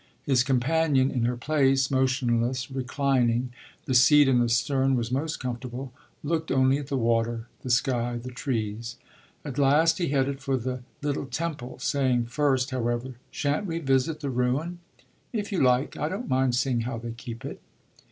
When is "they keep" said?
16.97-17.45